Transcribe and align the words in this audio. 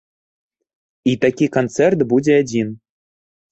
І 1.11 1.13
такі 1.27 1.45
канцэрт 1.57 1.99
будзе 2.17 2.33
адзін. 2.47 2.75